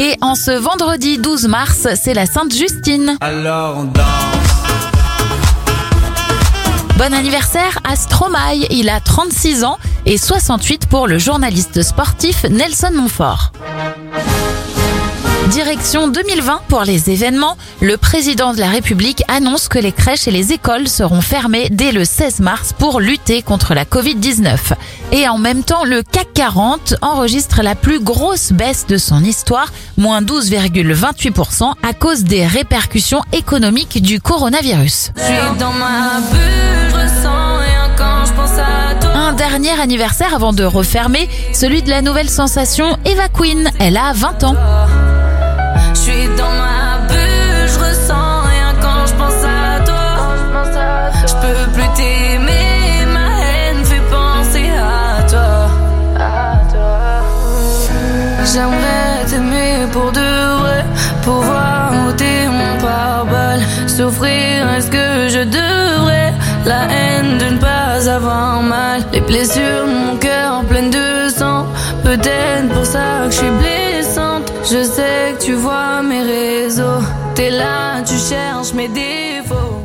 [0.00, 3.16] Et en ce vendredi 12 mars, c'est la Sainte Justine.
[3.20, 4.04] Alors on danse.
[6.96, 12.92] Bon anniversaire à Stromae, il a 36 ans et 68 pour le journaliste sportif Nelson
[12.94, 13.52] Montfort.
[15.50, 17.56] Direction 2020 pour les événements.
[17.80, 21.90] Le président de la République annonce que les crèches et les écoles seront fermées dès
[21.90, 24.74] le 16 mars pour lutter contre la Covid-19.
[25.12, 29.72] Et en même temps, le CAC 40 enregistre la plus grosse baisse de son histoire,
[29.96, 35.12] moins 12,28% à cause des répercussions économiques du coronavirus.
[35.16, 39.10] Je suis dans ma bulle, je ressens rien quand je pense à toi.
[39.16, 43.70] Un dernier anniversaire avant de refermer, celui de la nouvelle sensation Eva Queen.
[43.78, 44.56] Elle a 20 ans.
[58.52, 60.84] J'aimerais t'aimer pour de vrai,
[61.22, 63.60] pouvoir ôter mon pare-balles.
[63.86, 66.32] Souffrir, est-ce que je devrais?
[66.64, 69.02] La haine de ne pas avoir mal.
[69.12, 71.66] Les blessures mon cœur pleines de sang.
[72.02, 73.87] Peut-être pour ça que je suis blessante.
[74.70, 77.02] Je sais que tu vois mes réseaux.
[77.34, 79.78] T'es là, tu cherches mes défauts.